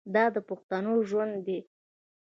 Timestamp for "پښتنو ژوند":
0.49-1.35